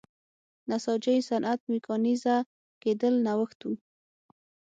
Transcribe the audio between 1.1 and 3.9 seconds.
صنعت میکانیزه کېدل نوښت و.